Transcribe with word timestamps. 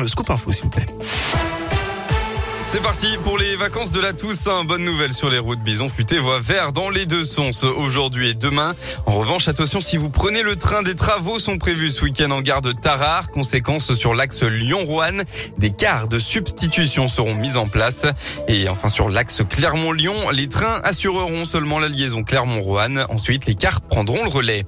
Le 0.00 0.08
scoop 0.08 0.30
info, 0.30 0.50
s'il 0.52 0.64
vous 0.64 0.70
plaît. 0.70 0.86
C'est 2.64 2.80
parti 2.80 3.06
pour 3.22 3.36
les 3.36 3.56
vacances 3.56 3.90
de 3.90 4.00
la 4.00 4.14
Toussaint. 4.14 4.64
Bonne 4.64 4.84
nouvelle 4.84 5.12
sur 5.12 5.28
les 5.28 5.38
routes 5.38 5.60
Bison 5.60 5.90
futé 5.90 6.18
voie 6.18 6.40
vert 6.40 6.72
dans 6.72 6.88
les 6.88 7.04
deux 7.04 7.24
sens 7.24 7.64
aujourd'hui 7.64 8.30
et 8.30 8.34
demain. 8.34 8.72
En 9.04 9.12
revanche, 9.12 9.48
attention 9.48 9.80
si 9.82 9.98
vous 9.98 10.08
prenez 10.08 10.42
le 10.42 10.56
train, 10.56 10.82
des 10.82 10.94
travaux 10.94 11.38
sont 11.38 11.58
prévus 11.58 11.90
ce 11.90 12.04
week-end 12.04 12.30
en 12.30 12.40
gare 12.40 12.62
de 12.62 12.72
Tarare. 12.72 13.30
Conséquence 13.30 13.92
sur 13.92 14.14
l'axe 14.14 14.42
Lyon-Roanne, 14.42 15.24
des 15.58 15.70
cars 15.70 16.08
de 16.08 16.18
substitution 16.18 17.08
seront 17.08 17.34
mis 17.34 17.58
en 17.58 17.68
place. 17.68 18.06
Et 18.48 18.70
enfin 18.70 18.88
sur 18.88 19.10
l'axe 19.10 19.42
Clermont-Lyon, 19.48 20.14
les 20.32 20.48
trains 20.48 20.80
assureront 20.84 21.44
seulement 21.44 21.78
la 21.78 21.88
liaison 21.88 22.22
Clermont-Roanne. 22.22 23.04
Ensuite, 23.10 23.44
les 23.44 23.54
cars 23.54 23.82
prendront 23.82 24.24
le 24.24 24.30
relais. 24.30 24.64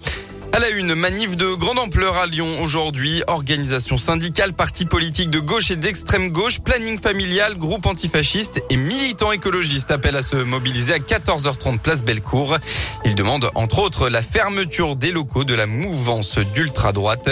À 0.55 0.61
la 0.61 0.71
une, 0.71 0.95
manif 0.95 1.36
de 1.36 1.52
grande 1.52 1.80
ampleur 1.80 2.16
à 2.16 2.27
Lyon 2.27 2.62
aujourd'hui. 2.62 3.25
Organisation 3.27 3.98
syndicale, 3.98 4.53
partis 4.53 4.84
politiques 4.84 5.30
de 5.30 5.41
gauche 5.41 5.73
et 5.73 5.77
d'extrême 5.77 6.29
gauche, 6.29 6.61
planning 6.61 6.96
familial, 6.96 7.57
groupe 7.57 7.86
antifasciste 7.86 8.62
et 8.71 8.76
militants 8.76 9.32
écologistes 9.32 9.90
appellent 9.90 10.14
à 10.14 10.22
se 10.22 10.36
mobiliser 10.36 10.93
à 10.95 10.98
14h30 10.98 11.81
place 11.81 12.04
Bellecour. 12.04 12.57
Ils 13.04 13.17
demandent 13.17 13.50
entre 13.57 13.81
autres 13.81 14.09
la 14.09 14.22
fermeture 14.22 14.95
des 14.95 15.11
locaux 15.11 15.43
de 15.43 15.54
la 15.54 15.67
mouvance 15.67 16.39
d'ultra-droite. 16.39 17.31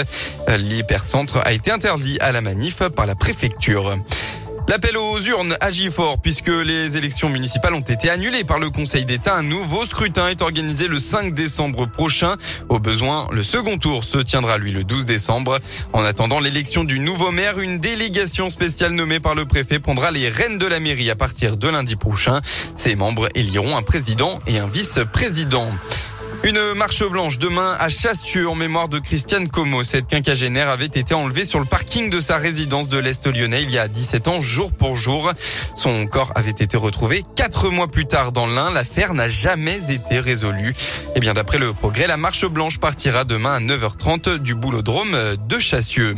L'hypercentre 0.49 1.39
a 1.45 1.53
été 1.53 1.71
interdit 1.71 2.19
à 2.19 2.33
la 2.33 2.41
manif 2.41 2.83
par 2.89 3.07
la 3.07 3.15
préfecture. 3.15 3.97
L'appel 4.73 4.97
aux 4.97 5.21
urnes 5.21 5.55
agit 5.61 5.91
fort 5.91 6.19
puisque 6.19 6.49
les 6.49 6.97
élections 6.97 7.29
municipales 7.29 7.75
ont 7.75 7.81
été 7.81 8.09
annulées 8.09 8.43
par 8.43 8.59
le 8.59 8.71
Conseil 8.71 9.05
d'État. 9.05 9.37
Un 9.37 9.43
nouveau 9.43 9.85
scrutin 9.85 10.29
est 10.29 10.41
organisé 10.41 10.89
le 10.89 10.99
5 10.99 11.35
décembre 11.35 11.85
prochain. 11.85 12.37
Au 12.71 12.79
besoin, 12.79 13.29
le 13.33 13.43
second 13.43 13.77
tour 13.77 14.03
se 14.03 14.17
tiendra 14.17 14.57
lui 14.57 14.73
le 14.73 14.83
12 14.83 15.05
décembre. 15.05 15.59
En 15.93 16.03
attendant 16.03 16.41
l'élection 16.41 16.85
du 16.85 17.01
nouveau 17.01 17.33
maire, 17.33 17.59
une 17.59 17.81
délégation 17.81 18.49
spéciale 18.49 18.93
nommée 18.93 19.21
par 19.21 19.35
le 19.35 19.45
préfet 19.45 19.79
prendra 19.79 20.11
les 20.11 20.31
rênes 20.31 20.57
de 20.57 20.65
la 20.65 20.81
mairie 20.81 21.11
à 21.11 21.17
partir 21.17 21.59
de 21.59 21.69
lundi 21.69 21.97
prochain. 21.97 22.41
Ses 22.79 22.97
membres 22.97 23.29
éliront 23.35 23.77
un 23.77 23.83
président 23.83 24.41
et 24.47 24.59
un 24.59 24.69
vice-président. 24.69 25.69
Une 26.45 26.75
marche 26.75 27.09
blanche 27.09 27.39
demain 27.39 27.77
à 27.79 27.89
Chassieux 27.89 28.49
en 28.49 28.57
mémoire 28.57 28.89
de 28.89 28.99
Christiane 28.99 29.47
Como. 29.49 29.85
Cette 29.85 30.09
quinquagénaire 30.09 30.69
avait 30.69 30.87
été 30.87 31.15
enlevée 31.15 31.45
sur 31.45 31.61
le 31.61 31.65
parking 31.65 32.11
de 32.11 32.19
sa 32.19 32.37
résidence 32.37 32.89
de 32.89 32.99
l'Est 32.99 33.29
lyonnais 33.29 33.63
il 33.63 33.71
y 33.71 33.79
a 33.79 33.87
17 33.87 34.27
ans, 34.27 34.41
jour 34.41 34.73
pour 34.73 34.97
jour. 34.97 35.33
Son 35.77 36.09
corps 36.09 36.33
avait 36.35 36.51
été 36.51 36.77
retrouvé 36.77 37.23
quatre 37.37 37.71
mois 37.71 37.87
plus 37.87 38.07
tard 38.07 38.33
dans 38.33 38.49
l'Ain. 38.49 38.73
L'affaire 38.73 39.15
n'a 39.15 39.29
jamais 39.29 39.79
été 39.89 40.19
résolue. 40.19 40.71
Et 40.71 41.13
eh 41.17 41.21
bien, 41.21 41.33
d'après 41.33 41.59
le 41.59 41.73
progrès, 41.73 42.09
la 42.09 42.17
marche 42.17 42.45
blanche 42.45 42.81
partira 42.81 43.23
demain 43.23 43.55
à 43.55 43.61
9h30 43.61 44.39
du 44.39 44.57
boulodrome 44.57 45.17
de 45.49 45.59
Chassieux. 45.61 46.17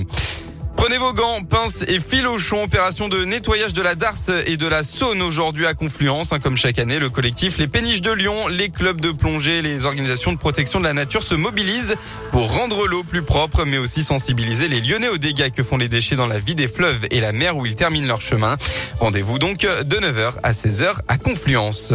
Prenez 0.87 0.99
vos 0.99 1.15
gants, 1.15 1.43
pinces 1.43 1.83
et 1.89 1.99
filochons. 1.99 2.65
Opération 2.65 3.09
de 3.09 3.25
nettoyage 3.25 3.73
de 3.73 3.81
la 3.81 3.95
Darse 3.95 4.31
et 4.45 4.59
de 4.59 4.67
la 4.67 4.85
Saône 4.85 5.23
aujourd'hui 5.23 5.65
à 5.65 5.73
Confluence. 5.73 6.31
Hein, 6.31 6.41
comme 6.41 6.59
chaque 6.59 6.79
année, 6.79 6.99
le 6.99 7.09
collectif 7.09 7.57
Les 7.57 7.67
Péniches 7.67 8.03
de 8.03 8.13
Lyon, 8.13 8.35
les 8.49 8.69
clubs 8.69 9.01
de 9.01 9.11
plongée, 9.11 9.63
les 9.63 9.87
organisations 9.87 10.35
de 10.35 10.37
protection 10.37 10.81
de 10.81 10.85
la 10.85 10.93
nature 10.93 11.23
se 11.23 11.35
mobilisent 11.35 11.97
pour 12.33 12.53
rendre 12.53 12.87
l'eau 12.87 13.03
plus 13.03 13.23
propre, 13.23 13.65
mais 13.65 13.79
aussi 13.79 14.05
sensibiliser 14.05 14.69
les 14.69 14.83
Lyonnais 14.83 15.09
aux 15.09 15.17
dégâts 15.17 15.51
que 15.51 15.63
font 15.63 15.79
les 15.79 15.89
déchets 15.89 16.17
dans 16.17 16.27
la 16.27 16.39
vie 16.39 16.55
des 16.55 16.69
fleuves 16.69 17.07
et 17.11 17.23
la 17.23 17.33
mer 17.33 17.57
où 17.57 17.65
ils 17.65 17.77
terminent 17.77 18.07
leur 18.07 18.21
chemin. 18.21 18.55
Rendez-vous 19.01 19.39
donc 19.39 19.61
de 19.61 19.97
9h 19.97 20.35
à 20.43 20.53
16h 20.53 20.97
à 21.09 21.17
Confluence. 21.17 21.95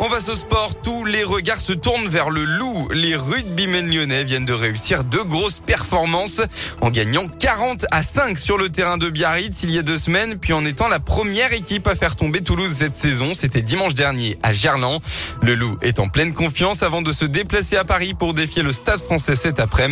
On 0.00 0.08
passe 0.08 0.28
au 0.28 0.34
sport. 0.34 0.74
Tous 0.82 1.04
les 1.04 1.22
regards 1.22 1.58
se 1.58 1.72
tournent 1.72 2.08
vers 2.08 2.30
le 2.30 2.44
loup. 2.44 2.88
Les 2.92 3.16
rugbymen 3.16 3.88
lyonnais 3.88 4.24
viennent 4.24 4.44
de 4.44 4.52
réussir 4.52 5.04
deux 5.04 5.24
grosses 5.24 5.60
performances 5.60 6.42
en 6.80 6.90
gagnant 6.90 7.26
40 7.28 7.86
à 7.90 8.02
5 8.02 8.38
sur 8.38 8.58
le 8.58 8.68
terrain 8.68 8.98
de 8.98 9.08
Biarritz 9.08 9.62
il 9.62 9.70
y 9.70 9.78
a 9.78 9.82
deux 9.82 9.96
semaines, 9.96 10.36
puis 10.38 10.52
en 10.52 10.64
étant 10.64 10.88
la 10.88 11.00
première 11.00 11.52
équipe 11.52 11.86
à 11.86 11.94
faire 11.94 12.16
tomber 12.16 12.42
Toulouse 12.42 12.72
cette 12.72 12.96
saison. 12.96 13.32
C'était 13.34 13.62
dimanche 13.62 13.94
dernier 13.94 14.36
à 14.42 14.52
Gerland. 14.52 15.00
Le 15.42 15.54
loup 15.54 15.78
est 15.80 16.00
en 16.00 16.08
pleine 16.08 16.34
confiance 16.34 16.82
avant 16.82 17.02
de 17.02 17.12
se 17.12 17.24
déplacer 17.24 17.76
à 17.76 17.84
Paris 17.84 18.14
pour 18.14 18.34
défier 18.34 18.62
le 18.62 18.72
stade 18.72 19.00
français 19.00 19.36
cet 19.36 19.60
après-midi. 19.60 19.84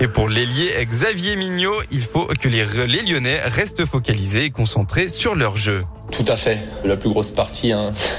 Et 0.00 0.08
pour 0.08 0.28
l'ailier 0.28 0.70
Xavier 0.84 1.36
Mignot, 1.36 1.80
il 1.90 2.02
faut 2.02 2.26
que 2.26 2.48
les, 2.48 2.64
les 2.86 3.02
Lyonnais 3.02 3.40
restent 3.44 3.84
focalisés 3.86 4.44
et 4.44 4.50
concentrés 4.50 5.08
sur 5.08 5.34
leur 5.34 5.56
jeu. 5.56 5.84
Tout 6.14 6.24
à 6.28 6.36
fait. 6.36 6.60
La 6.84 6.96
plus 6.96 7.10
grosse 7.10 7.32
partie, 7.32 7.72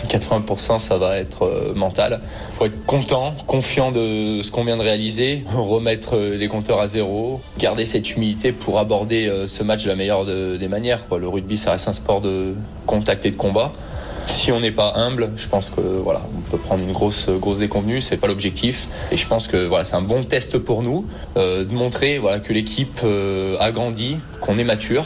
80%, 0.10 0.74
hein, 0.74 0.80
ça 0.80 0.98
va 0.98 1.18
être 1.18 1.46
euh, 1.46 1.74
mental. 1.74 2.20
Faut 2.50 2.66
être 2.66 2.86
content, 2.86 3.34
confiant 3.48 3.94
de 3.94 4.42
ce 4.44 4.52
qu'on 4.52 4.66
vient 4.66 4.76
de 4.76 4.82
réaliser, 4.82 5.46
remettre 5.56 6.18
euh, 6.18 6.36
les 6.38 6.50
compteurs 6.50 6.82
à 6.82 6.88
zéro, 6.88 7.40
garder 7.58 7.86
cette 7.86 8.14
humilité 8.14 8.52
pour 8.52 8.80
aborder 8.80 9.28
euh, 9.28 9.48
ce 9.48 9.64
match 9.64 9.86
de 9.86 9.90
la 9.90 9.96
meilleure 9.96 10.26
des 10.26 10.68
manières. 10.68 11.00
Le 11.18 11.26
rugby, 11.30 11.56
ça 11.56 11.72
reste 11.72 11.88
un 11.88 11.94
sport 11.94 12.20
de 12.20 12.54
contact 12.86 13.26
et 13.26 13.32
de 13.32 13.38
combat. 13.38 13.72
Si 14.26 14.52
on 14.52 14.60
n'est 14.60 14.72
pas 14.72 14.92
humble, 14.96 15.32
je 15.38 15.48
pense 15.48 15.70
que 15.70 15.80
voilà, 15.80 16.22
on 16.36 16.42
peut 16.52 16.58
prendre 16.58 16.84
une 16.84 16.92
grosse 16.92 17.30
grosse 17.30 17.60
déconvenue, 17.60 18.02
c'est 18.02 18.18
pas 18.18 18.28
l'objectif. 18.28 18.88
Et 19.12 19.18
je 19.18 19.26
pense 19.26 19.48
que 19.48 19.66
voilà, 19.68 19.86
c'est 19.86 19.96
un 19.96 20.02
bon 20.02 20.24
test 20.24 20.58
pour 20.58 20.82
nous 20.82 21.06
de 21.36 21.74
montrer 21.74 22.18
voilà 22.18 22.40
que 22.40 22.52
l'équipe 22.52 23.02
a 23.60 23.72
grandi, 23.72 24.18
qu'on 24.42 24.58
est 24.58 24.64
mature. 24.64 25.06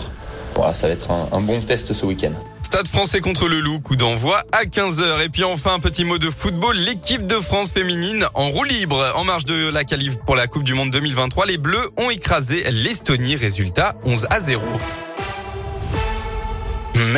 Voilà, 0.56 0.74
ça 0.74 0.88
va 0.88 0.94
être 0.94 1.12
un 1.12 1.42
bon 1.42 1.60
test 1.60 1.94
ce 1.94 2.06
week-end. 2.06 2.32
Stade 2.70 2.88
français 2.88 3.20
contre 3.20 3.48
le 3.48 3.62
Loup, 3.62 3.80
coup 3.80 3.96
d'envoi 3.96 4.44
à 4.52 4.64
15h. 4.64 5.26
Et 5.26 5.30
puis 5.30 5.44
enfin, 5.44 5.74
un 5.74 5.80
petit 5.80 6.06
mot 6.06 6.20
de 6.20 6.30
football. 6.30 6.78
L'équipe 6.78 7.26
de 7.26 7.38
France 7.38 7.72
féminine 7.72 8.28
en 8.36 8.52
roue 8.52 8.64
libre. 8.64 9.12
En 9.16 9.24
marge 9.24 9.46
de 9.46 9.70
la 9.70 9.84
qualif 9.84 10.18
pour 10.24 10.36
la 10.36 10.46
Coupe 10.46 10.62
du 10.62 10.76
Monde 10.76 10.92
2023, 10.92 11.48
les 11.48 11.58
Bleus 11.58 11.90
ont 11.98 12.12
écrasé 12.12 12.64
l'Estonie. 12.70 13.36
Résultat 13.36 13.96
11 14.06 14.28
à 14.30 14.40
0. 14.40 14.62